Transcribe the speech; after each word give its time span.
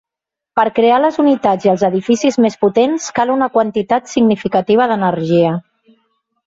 Per 0.59 0.63
crear 0.77 0.95
les 1.03 1.19
unitats 1.23 1.67
i 1.67 1.71
els 1.75 1.83
edificis 1.89 2.39
més 2.47 2.57
potents 2.65 3.07
cal 3.21 3.35
una 3.37 3.51
quantitat 3.59 4.13
significativa 4.17 4.93
d'energia. 4.95 5.57